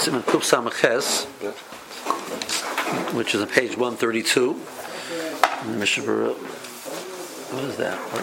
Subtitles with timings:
[0.00, 1.26] Siman Kuf Samaches,
[3.12, 4.54] which is on page 132.
[5.76, 6.34] Mishnah Berurah.
[7.52, 7.98] What is that?
[7.98, 8.22] What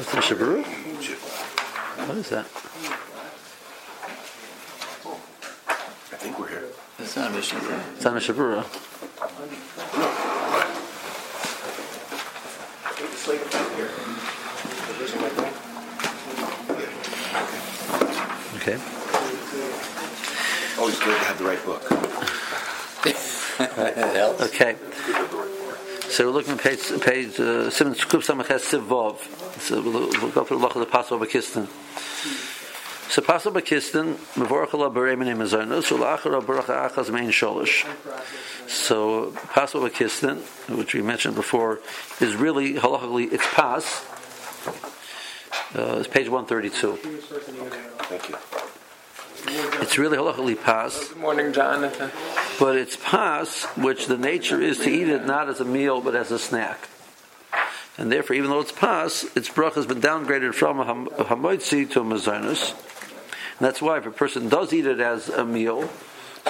[0.00, 0.64] is Mishnah Berurah?
[2.08, 2.46] What is that?
[6.10, 6.64] I think we're here.
[7.00, 7.58] It's not a mission.
[7.94, 8.64] It's not Mishnah Berurah.
[18.56, 18.95] Okay.
[21.06, 21.82] Always good to have the right book.
[23.60, 24.42] it helps.
[24.42, 24.76] Okay.
[26.10, 29.20] So we're looking at page page uh, Siman Kuf Samaches Sivov.
[29.60, 31.68] So we'll, we'll go through the Lach of the Pas Habaah B'Kisnin.
[33.08, 37.86] So Pas Habaah B'Kisnin, Mevorach Allah Beremin Emazonus, Ulachar Baruch Achaz Mein Sholish.
[38.68, 41.78] So Pas Habaah B'Kisnin, which we mentioned before,
[42.20, 44.04] is really halachically it's pas.
[45.72, 46.96] Uh, it's page 132.
[46.96, 48.65] Thank you.
[49.48, 51.08] It's really halachically pas.
[51.08, 52.10] Good morning, Jonathan.
[52.58, 56.14] But it's pas, which the nature is to eat it not as a meal but
[56.14, 56.88] as a snack.
[57.98, 61.90] And therefore, even though it's pas, its bracha has been downgraded from a ham- hamoitzi
[61.92, 62.72] to a.
[63.58, 65.88] And that's why if a person does eat it as a meal,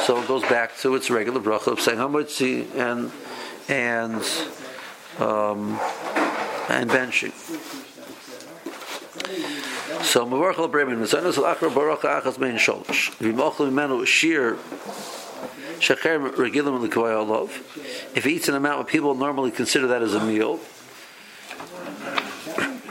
[0.05, 3.13] so it goes back to its regular bracha of saying hamoitzi and
[3.69, 4.23] and
[5.21, 5.79] um,
[6.69, 7.33] and benching.
[10.17, 13.15] So mavarch al bremen mazonus al achra baruch achas mein sholosh.
[13.19, 14.57] V'mochel mimenu shir
[15.79, 17.51] Shecher regilim l'kavay olav.
[18.15, 20.59] If he eats an amount what people normally consider that as a meal,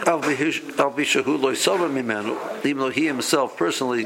[0.05, 4.05] al bishahu loy sover mimenu, even though he himself personally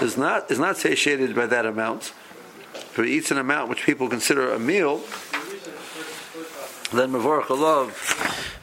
[0.00, 2.14] is not is not satiated by that amount,
[2.72, 5.02] if he eats an amount which people consider a meal,
[6.92, 7.50] then mavorach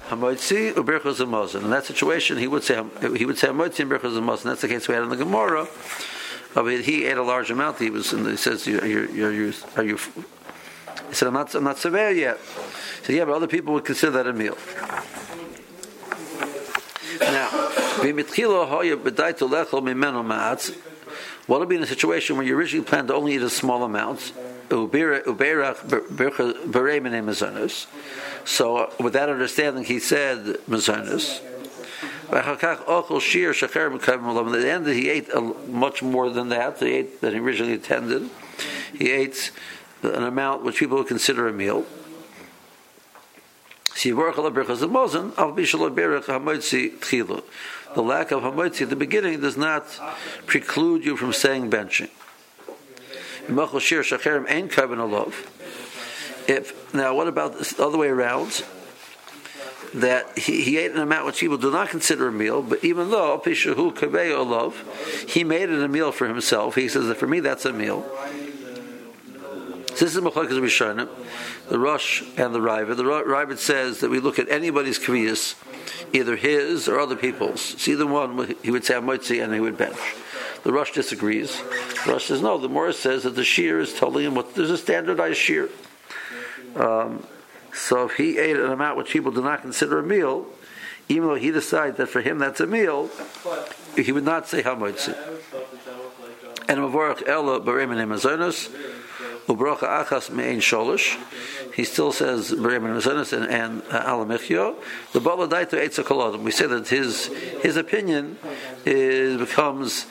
[0.10, 1.64] hamoitzi uberchos hamazon.
[1.64, 2.84] In that situation, he would say
[3.16, 4.44] he would say hamoitzi and hamazon.
[4.44, 5.68] That's the case we had in the Gemara.
[6.56, 7.78] I mean, he ate a large amount.
[7.78, 9.98] He was, and he says, "You're, you're, you're, you?"
[11.08, 12.38] He said, "I'm not, I'm not severe yet."
[13.00, 14.58] He said, "Yeah, but other people would consider that a meal."
[17.22, 17.50] Now.
[21.48, 23.84] What would be in a situation where you originally planned to only eat a small
[23.84, 24.32] amount?
[28.46, 31.42] So, with that understanding, he said mazonos.
[32.32, 32.58] At the
[34.72, 35.30] end, he ate
[35.68, 36.80] much more than that.
[36.80, 38.30] He ate than he originally intended.
[38.94, 39.52] He ate
[40.04, 41.86] an amount which people would consider a meal.
[47.96, 49.86] The lack of hamotzi at the beginning does not
[50.46, 52.10] preclude you from saying benching.
[56.48, 58.64] If now, what about the other way around?
[59.94, 63.10] that he, he, ate an amount which people do not consider a meal, but even
[63.10, 64.76] though Pishahu Kaveyo love,
[65.28, 66.76] he made it a meal for himself.
[66.76, 68.06] He says that for me that's a meal.
[70.00, 71.10] This is Machlokes Rishonim,
[71.68, 72.96] the Rosh and the Ravid.
[72.96, 75.56] The Ravid says that we look at anybody's kaviyas,
[76.14, 77.60] either his or other people's.
[77.60, 79.98] See the one he would say Amotzi and he would bench.
[80.64, 81.62] The Rosh disagrees.
[82.06, 82.58] The Rosh says no.
[82.58, 85.70] The Morris says that the shear is telling him what there's a standardized shear.
[86.76, 87.26] Um,
[87.74, 90.46] so if he ate an amount which people do not consider a meal,
[91.08, 93.10] even though he decides that for him that's a meal,
[93.96, 95.16] he would not say hamotzi.
[96.68, 98.70] And mavorach ela baremin emazonos,
[99.48, 101.18] ubrocha achas me'ein sholish.
[101.74, 104.76] He still says baremin emazonos and, and uh, alamichyo.
[105.14, 106.40] The baladaito.
[106.44, 107.26] We say that his
[107.64, 108.38] his opinion
[108.86, 110.06] is becomes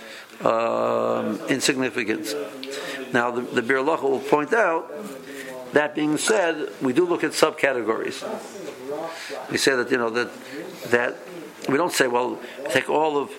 [0.44, 2.34] um, insignificant.
[3.12, 4.92] Now the, the Bir will point out
[5.72, 8.22] that being said, we do look at subcategories.
[9.50, 10.30] We say that you know that
[10.90, 11.16] that
[11.68, 12.38] we don't say well
[12.70, 13.30] take all of.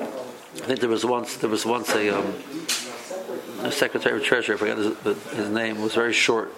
[0.00, 2.34] I think there was once there was once a, um,
[3.60, 4.54] a secretary of treasury.
[4.54, 6.52] I forgot his, his name was very short.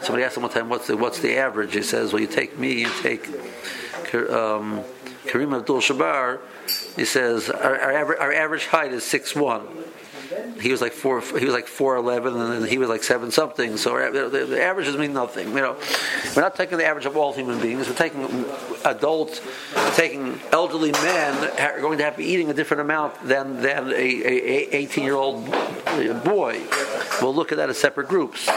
[0.00, 1.74] Somebody asked him one time what's the what's the average.
[1.74, 3.28] He says, well, you take me, you take
[4.30, 4.82] um,
[5.26, 6.40] Kareem Abdul-Jabbar.
[6.96, 9.66] He says our, our, average, our average height is six one
[10.60, 11.20] he was like four.
[11.20, 13.76] He was like four eleven, and then he was like seven something.
[13.76, 15.48] So the, the averages mean nothing.
[15.48, 15.76] You know,
[16.34, 17.88] we're not taking the average of all human beings.
[17.88, 18.44] We're taking
[18.84, 19.40] adults,
[19.94, 23.92] taking elderly men are going to have to be eating a different amount than than
[23.92, 25.46] a eighteen year old
[26.24, 26.60] boy.
[27.20, 28.48] We'll look at that as separate groups.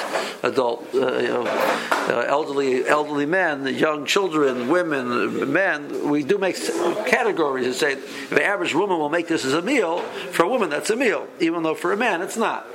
[0.44, 6.10] Adult, uh, you know, uh, elderly, elderly men, young children, women, men.
[6.10, 6.58] We do make
[7.06, 7.94] categories and say
[8.30, 10.00] an average woman will make this as a meal,
[10.32, 12.68] for a woman that's a meal, even though for a man it's not.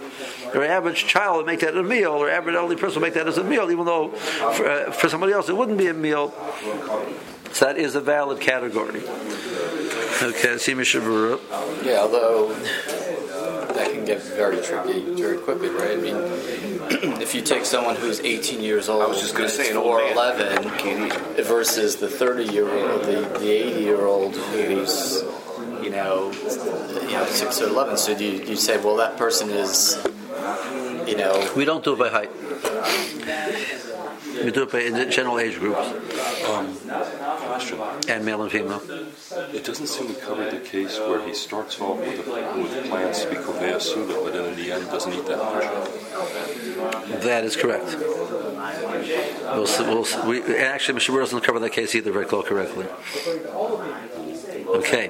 [0.54, 3.14] Or an average child will make that a meal, or average elderly person will make
[3.14, 5.94] that as a meal, even though for, uh, for somebody else it wouldn't be a
[5.94, 6.32] meal.
[7.52, 9.02] So that is a valid category.
[10.20, 11.84] Okay, see Mishnah Berurah.
[11.84, 12.52] Yeah, although
[13.78, 15.92] that can get very tricky very quickly, right?
[15.92, 16.16] I mean,
[17.22, 19.76] if you take someone who's 18 years old, I was just gonna say, is an
[19.76, 25.22] old 4 man 11 versus the 30 year old, the, the 80 year old who's,
[25.22, 25.47] you
[25.98, 27.96] know, you know, 6 or 11.
[27.96, 29.98] So you, you say, well, that person is,
[31.06, 32.30] you know, We don't do it by height.
[34.44, 35.80] We do it by general age groups
[37.48, 37.80] Question.
[38.08, 38.80] and male and female.
[39.52, 43.24] It doesn't seem to cover the case where he starts off with, the, with plants
[43.24, 45.64] to be Kovea Suda, but then in the end doesn't eat that much.
[47.22, 47.96] That is correct.
[47.98, 49.66] We'll,
[50.04, 52.86] we'll, we, actually, Mishnah Berurah doesn't cover that case either very close correctly.
[54.68, 55.08] Okay.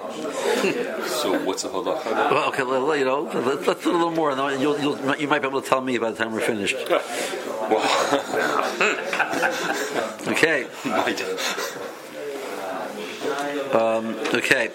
[1.07, 2.05] So what's the halacha?
[2.31, 5.17] Well, okay, well, you know, let's, let's do a little more, and then you'll, you'll,
[5.17, 6.77] you might be able to tell me by the time we're finished.
[10.29, 10.67] Okay.
[10.85, 11.21] Might.
[14.35, 14.71] Okay.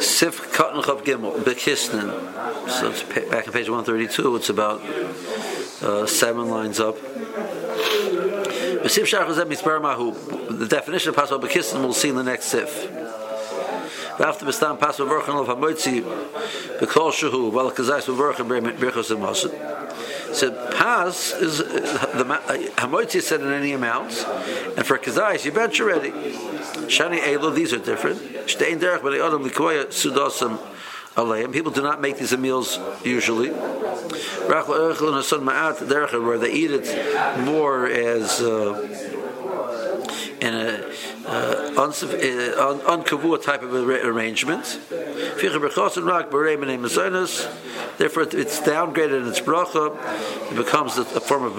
[0.00, 2.10] Sif Cotton Chav Gimel, Bekisnin.
[2.68, 4.80] So it's back on page 132, it's about
[5.82, 6.96] uh, seven lines up.
[8.88, 12.90] Sif Shach Zeb The definition of Pasal Bekisnin we'll see in the next Sif.
[14.18, 16.00] After Bistam Pasal Verchan of Hamoitzi,
[16.78, 18.48] Bekol Shahu, Vel Kazais Verchan
[18.78, 20.34] Birchos Emosin.
[20.34, 22.24] So pas is the
[22.76, 26.12] Hamoitzi said in any amounts, and for Kazais you bench already.
[26.88, 28.20] Shani Elo, these are different.
[28.46, 30.58] Shtein derech b'nei adam likoya sudasim
[31.14, 31.52] aleim.
[31.52, 33.50] People do not make these meals usually.
[33.50, 38.80] Rach le'erchel and son ma'at derech where they eat it more as uh,
[40.40, 40.90] in a
[41.26, 42.80] uh, unsuf- uh, un-
[43.42, 44.80] type of arra- arrangement.
[47.98, 49.96] Therefore, it's downgraded in its bracha.
[50.52, 51.58] It becomes a, form of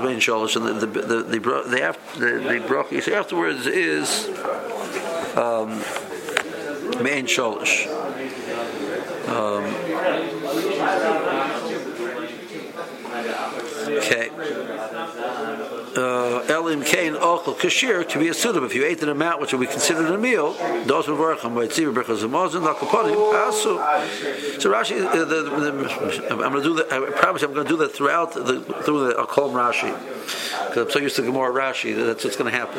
[0.00, 1.22] bein shalosh, and the the the
[2.18, 4.28] the, the, bracha you say afterwards is
[5.36, 5.82] um,
[7.26, 7.86] shalosh.
[9.28, 9.64] Um,
[13.98, 14.30] okay.
[16.00, 18.66] Elim Kain Ochel Kashir to be a suitable.
[18.66, 20.52] If you ate an amount which would be considered a meal,
[20.84, 24.60] those would work on Baitzir Berchas Amazon, Lakoponim, Asu.
[24.60, 26.92] So Rashi, uh, the, the, I'm going to do that.
[26.92, 29.92] I promise I'm going to do that throughout the through the him Rashi
[30.68, 32.78] because I'm so used to Gemara Rashi that that's what's going to happen.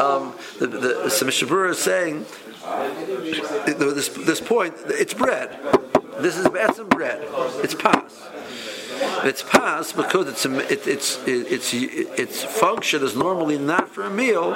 [0.00, 1.46] Um, the, the, so.
[1.46, 2.26] Brewer is saying
[2.64, 4.74] this this point.
[4.86, 5.58] It's bread.
[6.18, 6.46] This is
[6.76, 7.20] some bread.
[7.64, 8.31] It's pas.
[9.24, 14.10] It's pas because it's it, it's it, it's its function is normally not for a
[14.10, 14.54] meal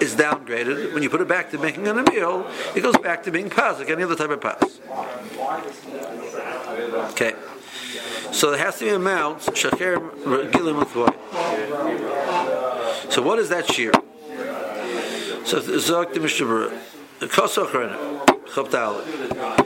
[0.00, 0.94] is downgraded.
[0.94, 3.50] When you put it back to making it a meal, it goes back to being
[3.50, 4.80] pas like any other type of pas.
[7.12, 7.34] Okay.
[8.32, 9.98] So there has to be an amount shacher
[10.52, 10.84] gilim.
[13.10, 13.92] So what is that shear?
[15.44, 16.70] So zok the mishnah
[17.20, 17.96] kosochrena
[18.46, 19.57] chaptal.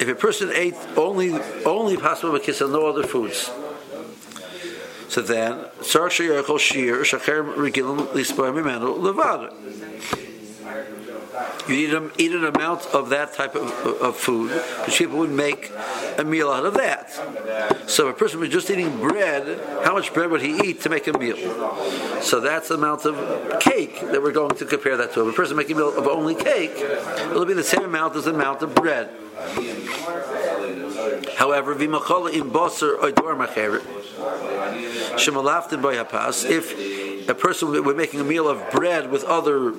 [0.00, 1.32] If a person ate only
[1.64, 3.50] only possible of no other foods.
[5.08, 8.12] So then, tzar sheyachol shir shacher regilim
[9.00, 9.52] levado.
[11.68, 14.50] You eat, a, eat an amount of that type of, of food,
[14.86, 15.72] which people would make
[16.18, 17.10] a meal out of that.
[17.88, 20.88] So if a person was just eating bread, how much bread would he eat to
[20.88, 21.36] make a meal?
[22.20, 25.28] So that's the amount of cake that we're going to compare that to.
[25.28, 28.24] If a person making a meal of only cake, it'll be the same amount as
[28.24, 29.10] the amount of bread.
[31.36, 33.82] However, v'machala in basar oidor macheret,
[35.16, 36.74] shemalaftin boyapas, if
[37.28, 39.72] a person we're making a meal of bread with other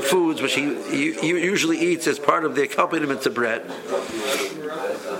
[0.00, 3.62] foods which he, he, usually eats as part of the accompaniment to bread,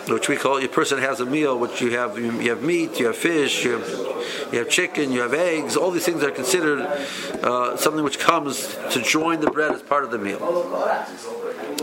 [0.08, 3.06] which we call a person has a meal which you have you have meat, you
[3.06, 5.76] have fish, you have, you have chicken, you have eggs.
[5.76, 10.04] All these things are considered uh, something which comes to join the bread as part
[10.04, 10.38] of the meal.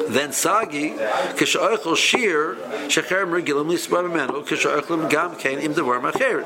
[0.08, 2.56] Then sagi kishaychol shir
[2.88, 6.46] shecher regilim lisbamenu kishaychlim gam kain im devar macheret.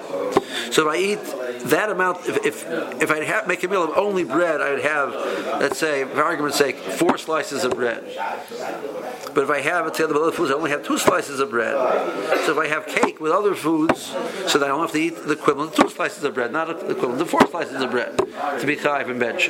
[0.73, 2.65] So if I eat that amount, if if,
[3.01, 5.13] if I have, make a meal of only bread, I would have,
[5.59, 8.03] let's say, for argument's sake, four slices of bread.
[9.33, 11.51] But if I have it together with other foods, I only have two slices of
[11.51, 11.75] bread.
[12.45, 14.05] So if I have cake with other foods,
[14.47, 16.67] so that I don't have to eat the equivalent of two slices of bread, not
[16.67, 19.49] the equivalent of four slices of bread, to be chayiv and bench.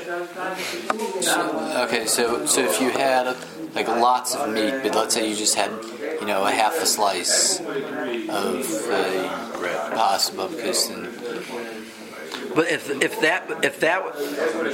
[1.88, 3.36] Okay, so so if you had
[3.76, 5.72] like lots of meat, but let's say you just had
[6.20, 7.68] you know a half a slice of
[8.90, 9.30] uh,
[10.50, 11.04] because then
[12.56, 14.02] But if if that if that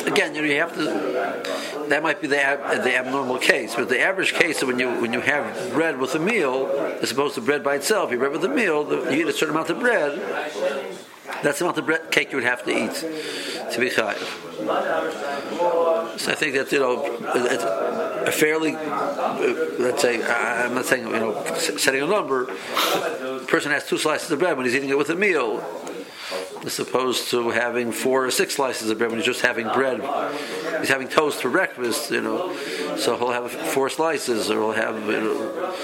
[0.08, 1.86] again, you know, you have to.
[1.90, 4.90] That might be the ab, the abnormal case, but the average case of when you
[5.02, 6.68] when you have bread with a meal,
[7.02, 9.56] as opposed to bread by itself, you bread with a meal, you eat a certain
[9.56, 10.20] amount of bread.
[11.44, 14.46] That's the amount of bread cake you would have to eat to be chayiv.
[16.20, 17.04] So I think that you know,
[18.26, 23.72] a fairly, uh, let's say, I'm not saying, you know, setting a number, the person
[23.72, 25.64] has two slices of bread when he's eating it with a meal,
[26.66, 30.02] as opposed to having four or six slices of bread when he's just having bread.
[30.80, 32.56] He's having toast for breakfast, you know,
[32.98, 35.76] so he'll have four slices, or he'll have, you know,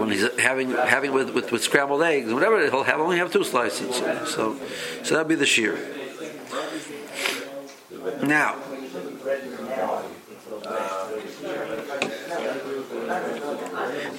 [0.00, 3.44] when he's having having with, with, with scrambled eggs, whatever, he'll have only have two
[3.44, 3.96] slices.
[4.28, 4.58] So,
[5.04, 5.78] so that'd be the shear.
[8.22, 8.56] Now,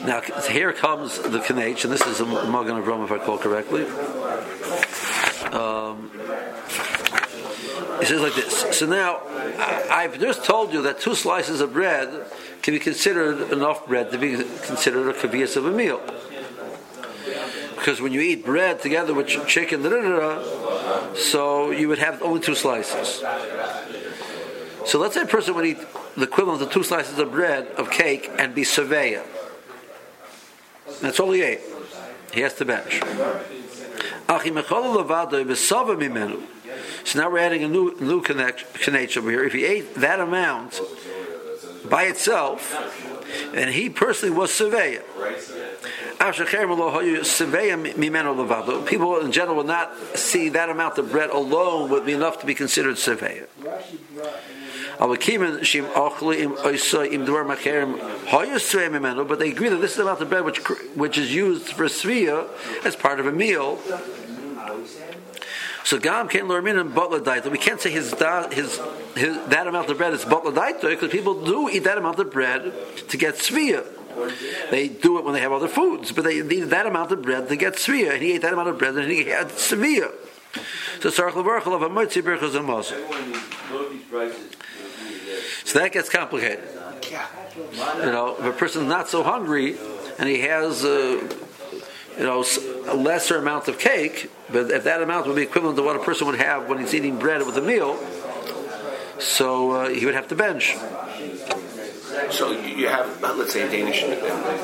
[0.06, 3.86] now here comes the Kanech, and this is a Magen Avraham, if I recall correctly.
[5.54, 6.12] Um,
[8.00, 8.77] he says like this.
[8.77, 9.22] So now,
[9.89, 12.27] I've just told you that two slices of bread
[12.62, 16.01] can be considered enough bread to be considered a kavias of a meal.
[17.75, 19.82] Because when you eat bread together with chicken,
[21.16, 23.24] so you would have only two slices.
[24.86, 25.80] So let's say a person would eat
[26.17, 29.24] the equivalent of two slices of bread of cake and be surveyor.
[31.00, 31.62] That's all he ate.
[32.33, 33.00] He has to bench.
[37.05, 39.43] So now we're adding a new new connection over here.
[39.43, 40.81] If he ate that amount
[41.89, 42.75] by itself,
[43.53, 45.03] and he personally was surveyor.
[48.86, 52.45] People in general will not see that amount of bread alone would be enough to
[52.45, 53.47] be considered surveyor.
[55.00, 55.20] But
[59.39, 60.58] they agree that this is about the bread which,
[60.96, 62.48] which is used for svia
[62.86, 63.80] as part of a meal.
[65.84, 67.50] So Gam can't learn in butler daita.
[67.50, 68.12] We can't say his,
[68.51, 68.82] his,
[69.16, 72.30] his that amount of bread is butler daita because people do eat that amount of
[72.32, 72.74] bread
[73.08, 73.86] to get svia.
[74.72, 77.48] They do it when they have other foods, but they need that amount of bread
[77.50, 80.12] to get svia, and he ate that amount of bread and he had svia.
[81.00, 82.68] So Sarach Levarchel of a Motzi Berchos and
[85.67, 86.63] So that gets complicated.
[87.97, 89.77] You know, if a person's not so hungry
[90.17, 90.86] and he has.
[90.86, 91.27] Uh,
[92.17, 92.43] you know,
[92.88, 96.00] a lesser amount of cake, but if that amount would be equivalent to what a
[96.00, 97.95] person would have when he's eating bread with a meal,
[99.19, 100.75] so uh, he would have to bench.
[102.31, 104.01] So you have, let's say, Danish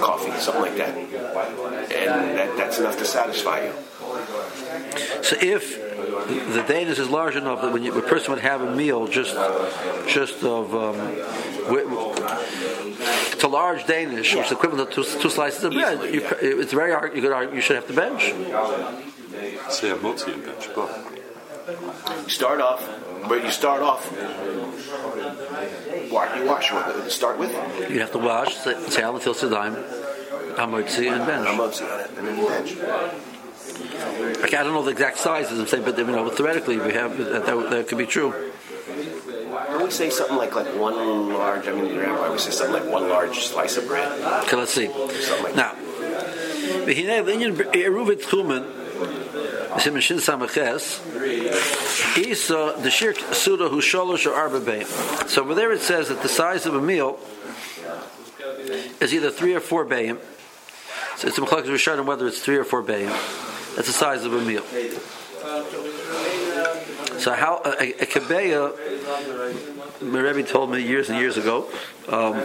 [0.02, 3.74] coffee, something like that, and that, that's enough to satisfy you.
[5.24, 5.80] So if
[6.54, 9.34] the Danish is large enough that when you, a person would have a meal just
[10.08, 10.98] just of um,
[13.34, 16.14] it's a large Danish, which is equivalent to two, two slices of bread.
[16.14, 17.16] You, it's very hard.
[17.16, 18.34] You could argue you should have to bench.
[19.70, 20.90] Say a multi and bench, but
[22.24, 22.88] you start off,
[23.28, 24.06] but you start off.
[26.12, 27.12] What you wash with?
[27.12, 27.52] Start with.
[27.90, 29.76] You have to wash, say al till sedime,
[30.56, 31.48] hamotzi and bench.
[31.48, 33.33] Hamotzi on it, and then bench.
[34.44, 35.60] Okay, I don't know the exact sizes.
[35.60, 38.32] I'm saying, but you know, theoretically, we have that, that, that could be true.
[38.32, 42.84] When we say something like like one large, I mean, the rabbi would say something
[42.84, 44.12] like one large slice of bread.
[44.44, 44.88] Okay, let's see.
[44.88, 45.76] Like now,
[46.86, 48.64] Eruvet Tchumen,
[49.80, 51.00] Simishin Samaches,
[52.18, 54.86] Isa, the Shirk Suda who Sholosh or Arba.
[55.28, 57.20] So over there it says that the size of a meal
[59.00, 60.20] is either three or four Bayim.
[61.18, 63.12] So it's a Machlokes Rishonim whether it's three or four Bayim.
[63.76, 64.64] That's the size of a meal.
[67.20, 71.70] So how a, a, kebeya, my Rebbe told me years and years ago,
[72.08, 72.38] um,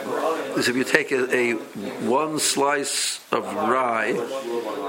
[0.58, 1.52] is if you take a, a,
[2.06, 4.14] one slice of rye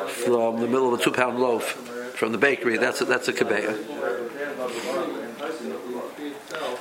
[0.07, 1.71] from the middle of a two-pound loaf
[2.15, 3.77] from the bakery, that's a, that's a kebeya.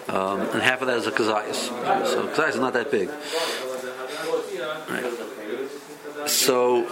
[0.08, 2.06] Um, and half of that is a kazayas.
[2.06, 3.10] So kazayas is not that big.
[4.88, 6.28] Right.
[6.28, 6.86] So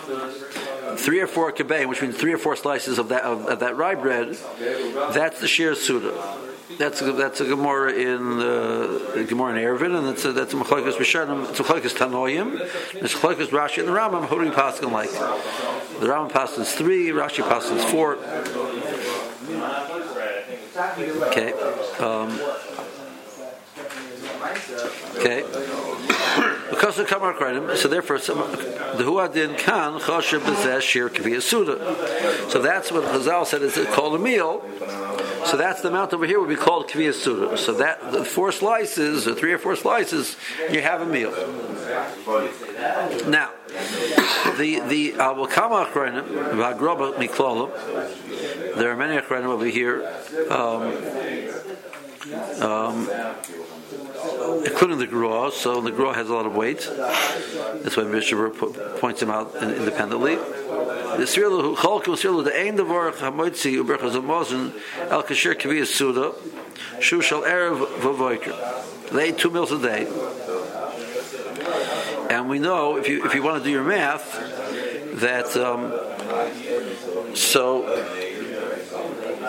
[0.96, 3.76] three or four kibay, which means three or four slices of that of, of that
[3.76, 4.36] rye bread,
[5.12, 6.12] that's the shir suda.
[6.78, 10.56] That's a, that's a gemara in the gemara in Eruvin, and that's a, that's a
[10.56, 11.48] mechalikas rishonim.
[11.48, 12.60] It's a mechalikas tanoim.
[12.94, 14.28] It's a mechalikas Rashi and the Rambam.
[14.38, 15.10] We pass like?
[15.10, 17.08] The Rambam passes three.
[17.08, 18.18] Rashi passes four.
[21.28, 21.52] Okay.
[21.98, 22.38] Um,
[25.16, 25.42] okay.
[26.70, 32.50] Because of Kamar Kredim, so therefore the Huadin Kan Choshev Bezeh Shir Kaviyah Suda.
[32.50, 34.62] So that's what Chazal said is called a meal.
[35.46, 37.56] So that's the amount over here would be called Kaviyah Suda.
[37.56, 40.36] So that the four slices, or three or four slices,
[40.70, 41.30] you have a meal.
[43.28, 43.52] Now,
[44.58, 47.70] the the Avokama Achronim, Vagroba Miklolim,
[48.76, 50.12] there are many Achronim over here.
[50.50, 50.92] Um,
[52.60, 53.08] um,
[54.64, 56.88] including the Gra, so the Gra has a lot of weight.
[56.96, 58.50] That's why Mishnah
[58.98, 60.36] points him out independently.
[60.36, 64.72] The Sirlu Chalku Sirlu the Ein Devar Hamoitzi Uberchas Amazon
[65.08, 66.32] El Kasher Kaviyas Suda
[67.00, 69.10] Shu Shal Erev Vavoiker.
[69.10, 70.06] They ate two meals a day.
[72.28, 74.34] And we know if you if you want to do your math
[75.20, 75.92] that um,
[77.34, 77.84] so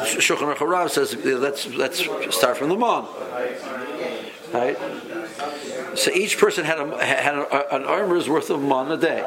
[0.05, 3.07] Shulchan Aruch says let's let's start from the mon,
[4.53, 4.77] right?
[5.97, 9.23] So each person had a, had a, an armor's worth of mon a day.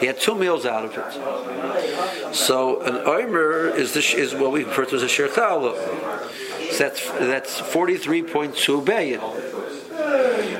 [0.00, 2.34] He had two meals out of it.
[2.34, 7.10] So an armor is the, is what we refer to as a shir So that's
[7.12, 9.20] that's forty three point two billion.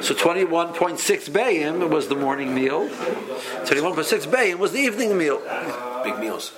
[0.01, 2.89] So 21.6 bayim was the morning meal.
[2.89, 5.41] 21.6 bayim was the evening meal.
[6.05, 6.53] Big meals.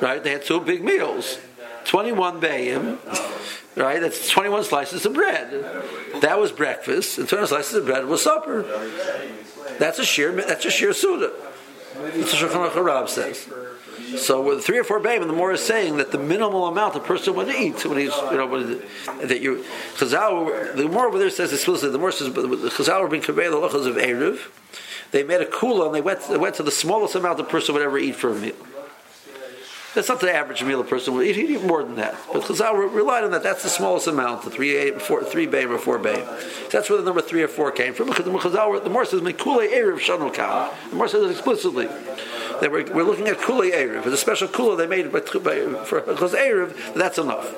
[0.00, 0.22] Right?
[0.22, 1.38] They had two big meals.
[1.84, 2.98] 21 bayim,
[3.76, 4.00] right?
[4.00, 5.50] That's 21 slices of bread.
[6.20, 8.62] That was breakfast, and 21 slices of bread was supper.
[9.78, 11.32] That's a sheer, that's a sheer suda.
[11.94, 13.48] That's what Shulchan Aruch says.
[14.20, 17.00] So with three or four bayim, the more is saying that the minimal amount a
[17.00, 18.82] person would eat when he's, you know, when,
[19.22, 19.64] that you,
[19.96, 23.50] Chazal, the more over there says explicitly, the more says, the Chazal were being conveyed
[23.50, 24.50] the lachas of Erev,
[25.10, 27.74] they made a kula and they went, they went to the smallest amount a person
[27.74, 28.54] would ever eat for a meal.
[29.94, 31.36] That's not the average meal a person would eat.
[31.36, 32.16] He'd eat more than that.
[32.32, 33.44] But Chazal relied on that.
[33.44, 36.70] That's the smallest amount, the three, eight, four, three bayim or four bayim.
[36.70, 38.08] That's where the number three or four came from.
[38.08, 40.34] Because the Chazal, the more says Mekule Erev Shanu
[40.90, 41.86] The more says it explicitly.
[41.86, 43.98] That we're, we're looking at Kule Erev.
[43.98, 47.54] It's a special Kula they made by, by, for, because Erev, that's enough.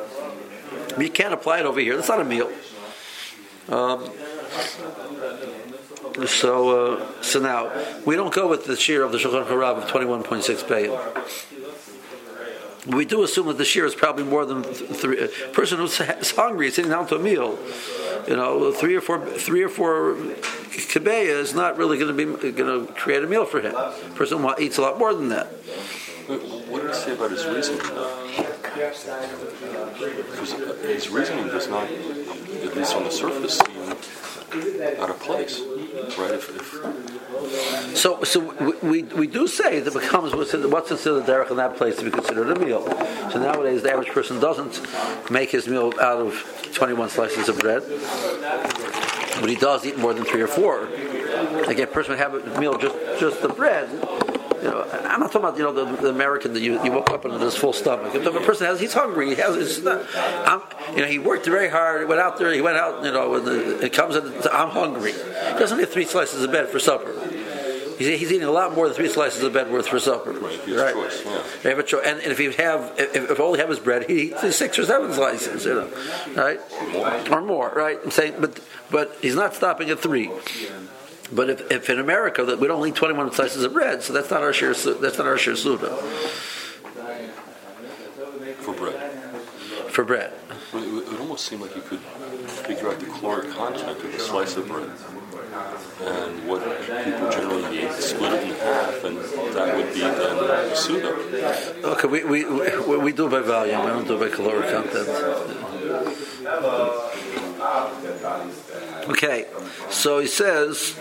[0.99, 1.97] You can't apply it over here.
[1.97, 2.51] That's not a meal.
[3.69, 4.11] Um,
[6.27, 7.71] so, uh, so now
[8.07, 10.63] we don't go with the shear of the Shulchan Harav of twenty one point six
[10.63, 10.97] bayim
[12.87, 15.21] we do assume that the shear is probably more than three.
[15.21, 15.99] A person who's
[16.33, 17.59] hungry, sitting down to a meal,
[18.29, 20.15] you know, three or four, three or four
[20.71, 23.75] kabeya is not really going to be going to create a meal for him.
[23.75, 25.47] A person eats a lot more than that.
[26.27, 27.81] What did he say about his reasoning?
[30.27, 30.53] Because
[30.83, 35.61] his reasoning does not, at least on the surface, seem out of place,
[36.19, 36.35] right?
[36.35, 38.41] If, if so, so
[38.83, 42.51] we, we do say that becomes what's, considered derech in that place to be considered
[42.51, 42.87] a meal.
[43.31, 44.81] So nowadays, the average person doesn't
[45.31, 47.83] make his meal out of 21 slices of bread,
[49.41, 50.87] but he does eat more than three or four.
[51.67, 53.89] Again, a person would have a meal just just the bread
[54.67, 57.11] you know, I'm not talking about you know the, the American that you, you woke
[57.11, 58.15] up and there's full stomach.
[58.17, 59.29] If the person has, he's hungry.
[59.29, 60.61] He has, it's not, I'm,
[60.97, 62.01] you know, he worked very hard.
[62.01, 62.53] He went out there.
[62.53, 63.05] He went out.
[63.05, 65.13] You know, and it comes and I'm hungry.
[65.13, 67.15] He doesn't eat three slices of bread for supper.
[67.97, 70.33] He's, he's, eating a lot more than three slices of bread worth for supper.
[70.33, 70.67] Right.
[70.67, 70.95] right?
[70.95, 71.43] Choice, yeah.
[71.63, 72.05] They have a choice.
[72.05, 74.79] And, and if he have, if, if all he have is bread, he eats six
[74.79, 75.89] or seven slices, you know,
[76.35, 76.61] right,
[77.31, 77.99] or more, right?
[78.05, 80.31] I'm saying, but but he's not stopping at three.
[81.33, 84.31] But if, if in America that we don't eat 21 slices of bread, so that's
[84.31, 84.75] not our share.
[84.75, 85.97] That's not our share suda.
[88.61, 89.13] For bread.
[89.91, 90.33] For bread.
[90.75, 94.57] It would almost seem like you could figure out the caloric content of a slice
[94.57, 94.91] of bread
[96.03, 99.19] and what people generally eat, split it in half, and
[99.55, 101.09] that would be then suda.
[101.85, 105.09] Okay, we, we, we, we do by volume, we don't do by caloric content.
[109.09, 109.47] Okay,
[109.91, 110.99] so he says.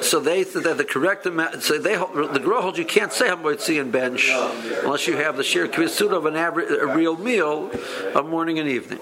[0.00, 1.62] So they that the correct amount.
[1.62, 1.96] So they
[2.38, 4.30] the girl holds you can't say hamotzi and bench
[4.82, 7.70] unless you have the sheer kvisud of an average a real meal
[8.14, 9.00] of morning and evening.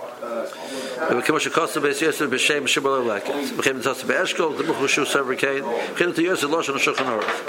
[1.10, 3.34] וכמו שכוסו בייס יוסף בשם שבו ללקט.
[3.56, 7.42] וכן נתוסף באשכול, דמוך ושו סבר קיין, וכן נתו יוסף לא שנו שולחן אורך.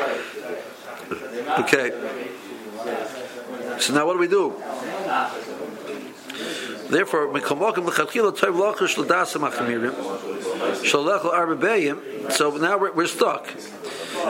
[1.58, 1.92] Okay.
[3.80, 4.54] So now what do we do?
[6.91, 7.29] Therefore,
[12.31, 13.55] so now we're, we're stuck.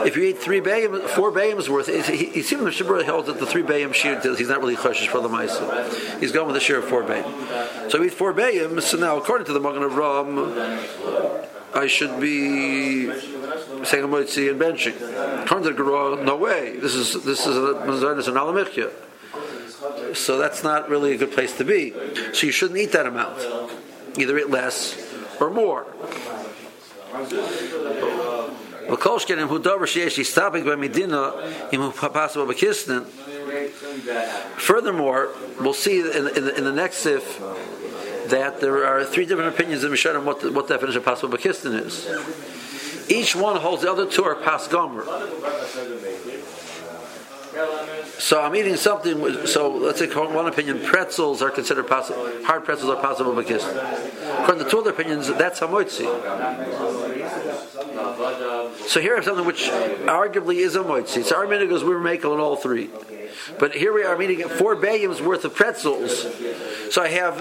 [0.05, 3.39] If you eat three bayim, four bayim's worth, he, he seems the Shabbat holds that
[3.39, 6.19] the three bayim shear, he's not really choshesh for the ma'isa.
[6.19, 7.91] He's going with the share of four bayim.
[7.91, 13.05] So we eat four bayim, so now according to the Magen Avraham, I should be
[13.83, 15.43] saying a and benching.
[15.43, 16.77] According to the Gra, no way.
[16.77, 18.91] This is this is a mazanis and alamichya.
[20.13, 21.93] So that's not really a good place to be.
[22.33, 23.39] So you shouldn't eat that amount.
[24.17, 24.97] Either eat less
[25.39, 25.85] or more.
[34.57, 37.39] Furthermore, we'll see in, in, in the next sif
[38.29, 41.29] that there are three different opinions in Mishnah on what, the, what definition of possible
[41.29, 42.07] bakistan is.
[43.09, 45.03] Each one holds the other two are pas gomer.
[48.19, 49.21] So I'm eating something.
[49.21, 52.29] With, so let's say, one opinion, pretzels are considered possible.
[52.43, 56.05] Hard pretzels are possible because, according to two other opinions, that's hamotzi.
[58.87, 61.17] So here I have something which arguably is a moitzi.
[61.17, 62.89] It's our minute goes, we are making all three.
[63.57, 66.27] But here we are meeting four bayim's worth of pretzels.
[66.93, 67.37] So I have,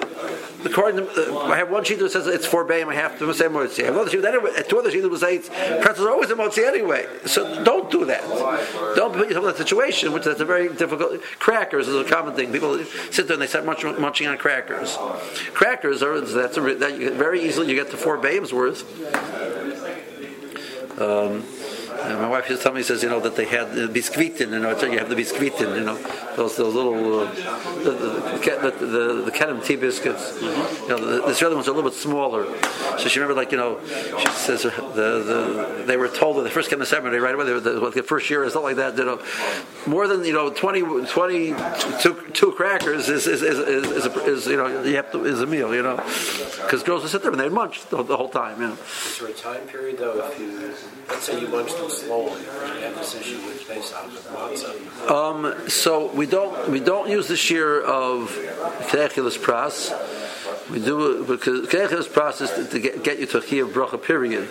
[0.65, 2.89] according to, uh, I have one sheet that says it's four bayim.
[2.89, 3.83] I have to say motzi.
[3.83, 6.35] I have another sheet that two other sheets that say it's pretzels are always a
[6.35, 7.07] motzi anyway.
[7.27, 8.23] So don't do that.
[8.97, 11.23] Don't put yourself in that situation, which that's a very difficult.
[11.39, 12.53] Crackers is a common thing.
[12.53, 14.97] People sit there and they start munching, munching on crackers.
[15.55, 18.85] Crackers are that's a, that you, very easily you get to four bayim's worth.
[21.01, 21.45] Um,
[22.01, 24.51] and my wife used to tell me, says, you know, that they had the biscuitin,
[24.51, 25.97] you know, you have the biscuitin, you know,
[26.37, 27.35] those, those little, uh,
[27.83, 30.33] the, the, the, the, the tea biscuits.
[30.33, 30.83] Mm-hmm.
[30.83, 32.47] You know, the, the Israeli ones are a little bit smaller.
[32.99, 36.51] So she remembered, like, you know, she says the, the, they were told that they
[36.51, 38.77] first came to seminary right away, they were the, the first year or something like
[38.77, 39.23] that, you know,
[39.87, 41.55] more than, you know, 20, 20
[42.01, 45.25] two, two crackers is, is, is, is, is, a, is, you know, you have to,
[45.25, 48.17] is a meal, you know, because girls would sit there and they'd munch the, the
[48.17, 48.75] whole time, you know.
[48.75, 50.75] Is there a time period, though, if you,
[51.09, 51.71] let's say you munch
[54.15, 55.11] with matzah?
[55.11, 58.31] Um, so we don't we don't use the shear of
[58.91, 59.93] kerechilas pras.
[60.71, 64.49] We do because kerechilas pras is to, get, get you to a chiyuv bracha period.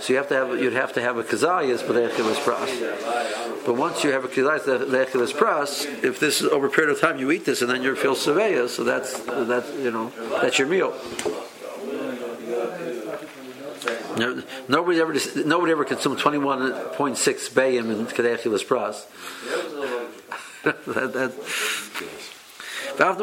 [0.00, 3.64] So you have to have you'd have to have a kazayas but echilas pras.
[3.66, 6.92] But once you have a kazayas the echilas pras, if this is over a period
[6.92, 10.12] of time you eat this and then you feel seveya, so that's that you know
[10.40, 10.94] that's your meal.
[14.18, 19.06] No, nobody ever nobody ever consumed twenty one point six bayim in kedechilas pras.
[20.64, 21.32] that, that,
[22.98, 23.14] so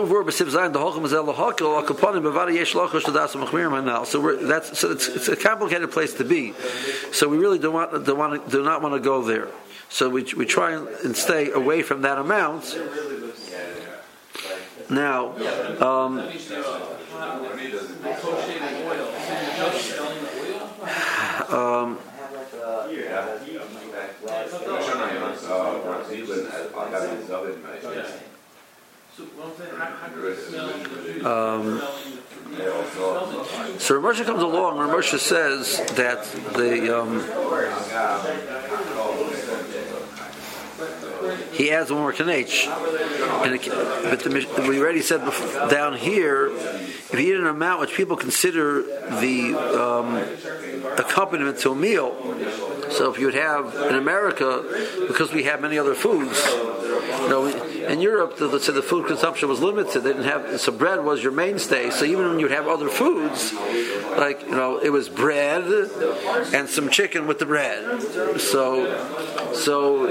[4.38, 6.54] that's so it's, it's, a complicated place to be.
[7.12, 9.50] So we really don't want do want do not want to go there.
[9.90, 12.74] So we we try and stay away from that amount.
[14.90, 15.36] Now,
[15.82, 16.20] um,
[21.50, 21.98] um,
[31.26, 31.82] um,
[33.80, 34.78] so Ramosha comes along.
[34.78, 36.24] Ramosha says that
[36.56, 37.20] the um,
[41.56, 42.68] he adds one more kanech.
[44.10, 48.18] But the, we already said before, down here, if you eat an amount which people
[48.18, 50.16] consider the um,
[50.98, 52.14] accompaniment to a meal,
[52.92, 54.64] so if you would have in America,
[55.08, 59.50] because we have many other foods, you know, in Europe, the, the, the food consumption
[59.50, 60.04] was limited.
[60.04, 61.90] They didn't have so bread was your mainstay.
[61.90, 63.54] So even when you'd have other foods,
[64.18, 65.64] like you know, it was bread
[66.54, 68.02] and some chicken with the bread.
[68.40, 70.08] So, so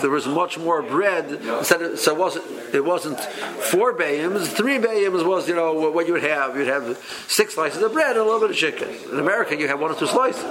[0.00, 1.30] there was much more bread.
[1.30, 6.14] Instead So it wasn't it wasn't four bayams, three bayams was you know what you
[6.14, 6.56] would have.
[6.56, 6.98] You'd have
[7.28, 8.88] six slices of bread and a little bit of chicken.
[9.12, 10.44] In America, you have one or two slices.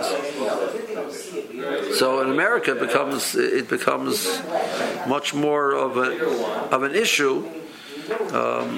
[1.97, 4.41] So in America, it becomes it becomes
[5.08, 6.15] much more of a
[6.71, 7.49] of an issue.
[8.31, 8.77] Um,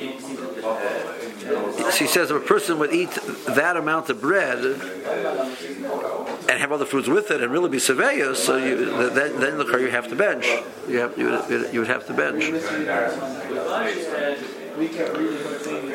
[1.91, 3.11] she says if a person would eat
[3.47, 8.57] that amount of bread and have other foods with it and really be seveya, so
[8.57, 10.45] you, then, then the car you have to bench.
[10.87, 12.45] You, have, you, would, you would have to bench.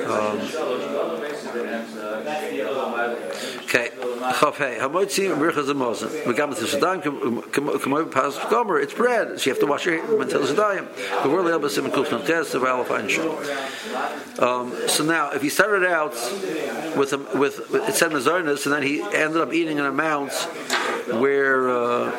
[0.06, 0.40] Um,
[3.70, 3.90] okay.
[3.94, 4.78] Chafei.
[4.78, 6.24] Hamotzi Birchas Amozin.
[6.24, 7.42] Megam to Shadayim.
[7.50, 8.80] Kamoy Pas Gomer.
[8.80, 9.40] It's bread.
[9.40, 11.22] So you have to wash your hands until Shadayim.
[11.22, 12.64] The world Elbasim Kufnat Tes of
[14.40, 16.12] Um So now, if he started out
[16.96, 20.32] with a, with it said Mazarnas, and then he ended up eating an amount
[21.18, 22.10] where uh,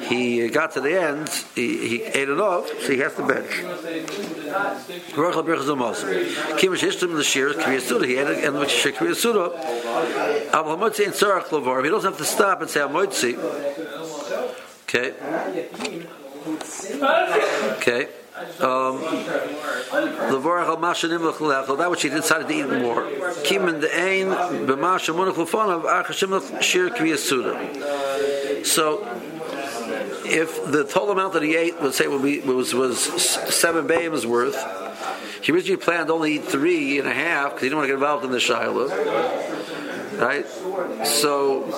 [0.00, 3.62] he got to the end, he, he ate it off, so he has to bench.
[11.84, 12.82] He doesn't have to stop and say.
[14.88, 15.14] Okay.
[17.76, 18.08] Okay.
[18.36, 18.98] Um,
[21.78, 23.02] that which he decided to eat more.
[23.44, 28.66] Kimin the ain b'masha munach l'fanav achashim shir kviyasuda.
[28.66, 29.06] So,
[30.26, 32.98] if the total amount that he ate, let's say, was was
[33.54, 34.56] seven bayams worth,
[35.40, 37.92] he originally planned to only eat three and a half because he didn't want to
[37.92, 38.88] get involved in the shiloh.
[40.18, 40.44] Right?
[41.04, 41.70] So,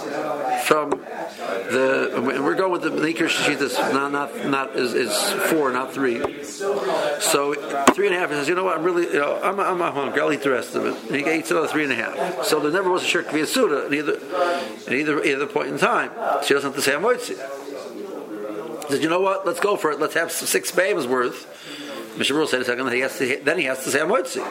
[0.64, 5.16] from the and we're going with the Nikir Shishit is not not not is, is
[5.50, 6.42] four, not three.
[6.44, 7.54] So
[7.92, 8.30] three and a half.
[8.30, 8.78] He says, you know what?
[8.78, 10.20] I'm really, you know, I'm, I'm, I'm hungry.
[10.20, 10.94] I'll eat the rest of it.
[11.10, 12.44] And he eats another three and a half.
[12.44, 14.14] So there never was a shirk v'yasuda at either
[14.86, 16.10] at either either point in time.
[16.44, 17.36] She doesn't have to say amoitzi.
[18.86, 19.44] He says, you know what?
[19.46, 20.00] Let's go for it.
[20.00, 21.52] Let's have six babes worth.
[22.16, 22.86] Mishabur said a second.
[22.86, 24.42] that He has to, then he has to say amoitzi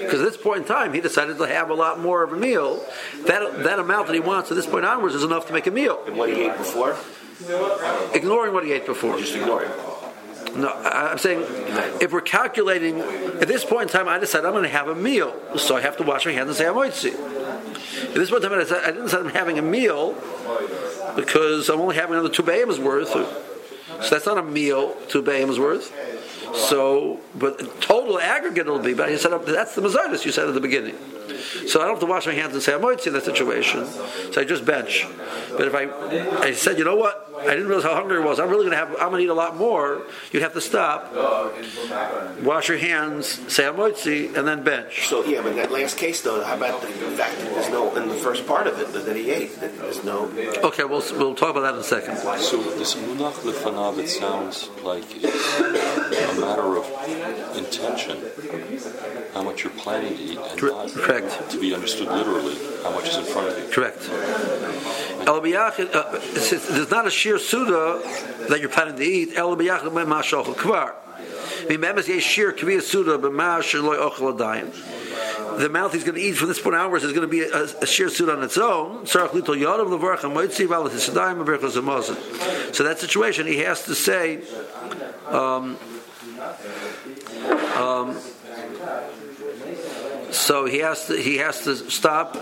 [0.00, 2.36] because at this point in time he decided to have a lot more of a
[2.36, 2.84] meal.
[3.26, 5.70] That that amount that he wants at this point onwards is enough to make a
[5.70, 6.02] meal.
[6.06, 6.96] And what he ate before?
[8.14, 9.18] Ignoring what he ate before.
[9.18, 9.70] Just ignoring.
[10.56, 11.40] No, I- I'm saying
[12.00, 14.94] if we're calculating at this point in time, I decide I'm going to have a
[14.94, 17.14] meal, so I have to wash my hands and say amoitzi.
[18.08, 20.14] At this point in time, I, decide, I didn't decide I'm having a meal
[21.16, 23.08] because I'm only having another two bayams worth.
[23.08, 25.90] So that's not a meal, two bayams worth.
[26.54, 28.94] So, but total aggregate it'll be.
[28.94, 30.96] But you said that's the mazaris you said at the beginning.
[31.66, 33.86] So I don't have to wash my hands and say amoitzi in that situation.
[33.86, 35.06] So I just bench.
[35.50, 35.88] But if I,
[36.40, 38.38] I said, you know what, I didn't realize how hungry I was.
[38.38, 38.90] I'm really going to have.
[38.92, 40.02] I'm going to eat a lot more.
[40.30, 41.12] You'd have to stop,
[42.42, 45.08] wash your hands, say amoitzi, and then bench.
[45.08, 48.08] So yeah, but that last case though, how about the fact that there's no in
[48.08, 50.26] the first part of it that he ate that there's no.
[50.62, 52.16] Okay, we'll we'll talk about that in a second.
[52.38, 56.86] So this munach lefanav, it sounds like it's a matter of
[57.56, 58.18] intention,
[59.32, 61.50] how much you're planning to eat, and not Correct.
[61.50, 63.70] to be understood literally, how much is in front of you.
[63.70, 64.08] Correct.
[65.26, 68.02] El biyachid, uh, there's not a sheer suda
[68.48, 69.36] that you're planning to eat.
[69.36, 70.94] El biyachid me mashal kvar.
[71.68, 75.58] Remember, yesh sheer kviya suda b'mash loy ochel adayim.
[75.58, 77.64] The mouth he's going to eat from this point onwards is going to be a,
[77.64, 79.04] a sheer suit on its own.
[79.04, 82.74] Tzarech litol yadav levarach hamoitzi val tisadayim berachos hamazon.
[82.74, 84.42] So that situation, he has to say.
[85.28, 85.78] Um,
[87.76, 88.16] um,
[90.32, 92.36] so he has to he has to stop,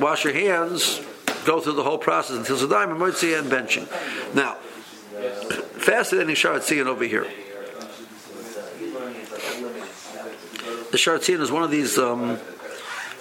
[0.00, 1.00] wash your hands,
[1.44, 3.86] go through the whole process until Sadaim and Moitzi and benching.
[4.34, 7.26] Now, fascinating Sha'ar HaTziyun over here.
[10.90, 12.38] The Sha'ar HaTziyun is one of these um,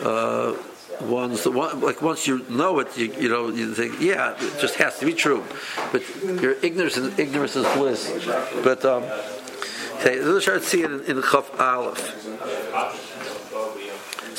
[0.02, 0.56] uh,
[1.02, 4.60] ones that one, like once you know it, you, you know you think, yeah, it
[4.60, 5.44] just has to be true.
[5.92, 8.10] But your ignorance is ignorance is bliss.
[8.64, 9.04] But um,
[10.00, 12.18] okay, the Sha'ar HaTziyun in, in Chaf Aleph.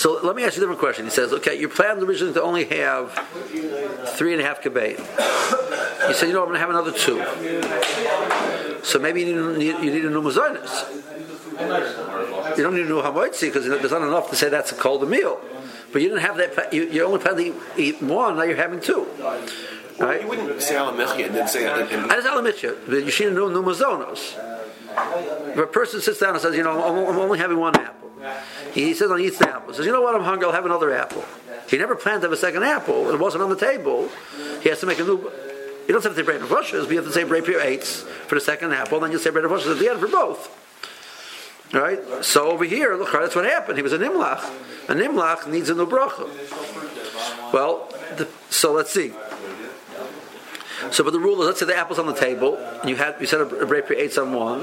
[0.03, 1.05] So let me ask you a different question.
[1.05, 3.13] He says, okay, you plan originally to only have
[4.17, 4.99] three and a half kabay.
[6.09, 7.23] You said, you know, I'm going to have another two.
[8.83, 10.89] So maybe you need, you need a new mazonis.
[12.57, 15.09] You don't need a new hamoitzi because there's not enough to say that's a cold
[15.09, 15.41] meal.
[15.93, 16.73] But you didn't have that.
[16.73, 18.39] You, you only planned to eat, one.
[18.39, 19.07] Now you're having two.
[20.01, 20.21] Right?
[20.21, 21.65] You wouldn't say alamechia and then say.
[21.65, 24.37] And, I just you, but you should know new mazonos.
[25.53, 28.02] If a person sits down and says, you know, I'm, I'm only having one apple.
[28.73, 29.69] He says, he eat the apple.
[29.69, 31.25] He says, you know what, I'm hungry, I'll have another apple.
[31.69, 33.11] He never planned to have a second apple.
[33.11, 34.09] It wasn't on the table.
[34.63, 35.31] He has to make a new.
[35.87, 38.03] You don't have to say borei nefashos, but you have to say bread your eights
[38.03, 40.59] for the second apple, then you say borei nefashos at the end for both.
[41.73, 42.01] Right?
[42.23, 43.79] So over here, look, that's what happened.
[43.79, 44.45] He was a nimlach.
[44.89, 46.29] A nimlach needs a new bracha.
[47.53, 49.13] Well, the, so let's see.
[50.91, 53.17] So, but the rule is, let's say the apple's on the table, and you had
[53.21, 54.61] you said a bread your eights on one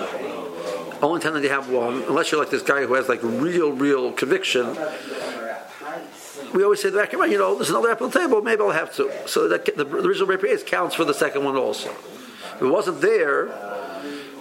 [1.01, 4.11] only intending to have one, unless you're like this guy who has like real, real
[4.11, 4.77] conviction.
[6.53, 8.61] We always say to the back, you know, there's another apple on the table, maybe
[8.61, 9.11] I'll have to.
[9.27, 11.89] So that the, the original repays counts for the second one also.
[11.89, 13.49] If it wasn't there,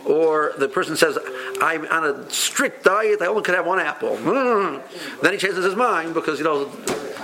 [0.04, 1.18] or the person says,
[1.60, 4.16] I'm on a strict diet, I only could have one apple.
[5.22, 6.70] Then he changes his mind because, you know,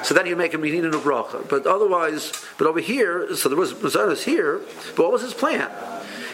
[0.02, 1.48] so then you make him need a new bracha.
[1.48, 4.60] But otherwise, but over here, so there was Mazaris here,
[4.96, 5.70] but what was his plan?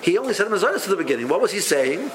[0.03, 1.29] He only said Mazaris at the beginning.
[1.29, 2.11] What was he saying?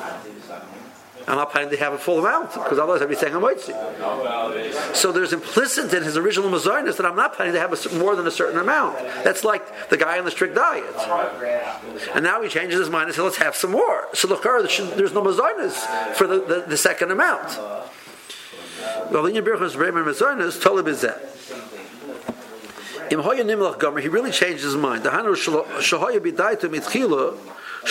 [1.28, 4.96] I'm not planning to have a full amount because otherwise I'd be saying a moitzi.
[4.96, 8.16] So there's implicit in his original mazarnus that I'm not planning to have a, more
[8.16, 9.00] than a certain amount.
[9.24, 10.86] That's like the guy on the strict diet.
[12.14, 14.08] And now he changes his mind and says, let's have some more.
[14.14, 14.36] So the
[14.96, 17.60] there's no mazarnus for the, the, the second amount.
[23.12, 25.04] Im he really changed his mind.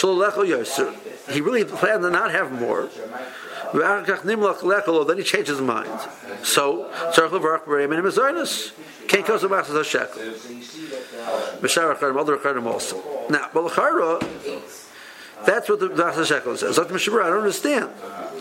[0.02, 0.94] Oh, Yoser
[1.30, 2.88] he really planned to not have more.
[3.72, 5.90] Then he changed his mind.
[6.42, 6.90] So,
[9.09, 10.22] can't cause a shekel.
[12.66, 13.02] also.
[13.30, 13.48] Now,
[15.44, 16.78] that's what the Dachas Shekel says.
[16.78, 17.90] I don't understand.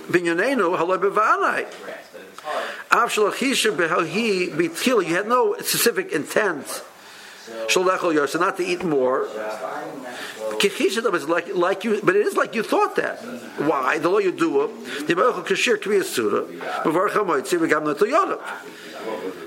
[0.09, 1.65] Binyanenu haloi bevanai.
[5.07, 6.83] You had no specific intent.
[7.69, 9.25] So not to eat more.
[10.59, 13.17] Kichisha is like like you, but it is like you thought that.
[13.57, 13.97] Why?
[13.97, 15.07] The law you do it.
[15.07, 17.93] the Kashir Bavarch Hamoitzi, we got no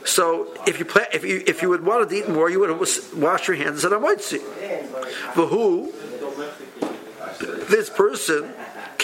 [0.05, 2.79] So if you plan, if you if you would wanted to eat more, you would
[3.17, 4.41] wash your hands and said Hamoitzi.
[5.35, 5.93] But who?
[7.69, 8.53] This person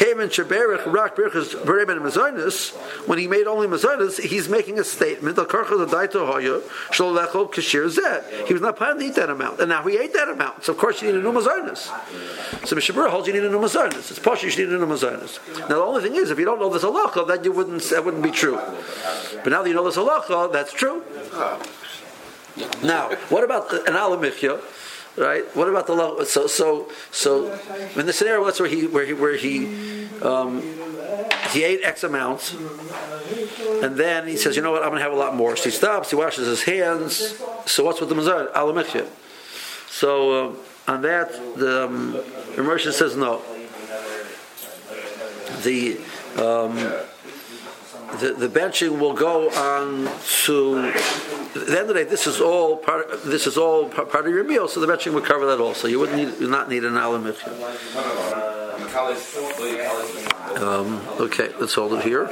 [0.02, 2.74] came in Sheberech Rak Berachas Beremen Mazonis,
[3.06, 6.60] when he made only Mazonis, he's making a statement, the Karcha the Daito Hoya,
[6.90, 8.46] Sholechol Kashir Zeh.
[8.46, 10.64] He was not planning to eat that amount, and now he ate that amount.
[10.64, 11.86] So of course you need a new Mazonis.
[12.66, 14.10] So Mishabur holds you need a new Mazonis.
[14.10, 15.38] It's posh, you need a new Mazonis.
[15.60, 18.04] Now the only thing is, if you don't know this halacha, then you wouldn't that
[18.04, 18.56] wouldn't be true.
[19.44, 21.04] But now that you know this halacha, that's true.
[22.82, 24.60] Now, what about an alamichya?
[25.16, 25.44] Right?
[25.56, 27.52] What about the lo- so so so
[27.96, 30.62] in the scenario let's where he where he where he um,
[31.50, 32.56] he ate X amount,
[33.82, 35.56] and then he says, you know what, I'm to have a lot more.
[35.56, 37.40] So he stops, he washes his hands.
[37.66, 38.52] So what's with the mazar?
[38.52, 39.06] Alamichya.
[39.88, 42.20] So uh, on that, the um,
[42.56, 43.42] immersion says no.
[45.62, 45.98] The
[46.38, 46.78] um,
[48.20, 50.10] the, the benching will go on
[50.44, 50.92] to
[51.54, 52.04] at the end of the day.
[52.04, 53.22] This is all part.
[53.24, 55.88] This is all part, of your meal, so the benching would cover that also.
[55.88, 57.52] You wouldn't need, you not need an al hamichya.
[60.60, 62.30] Um, okay, let's hold it here.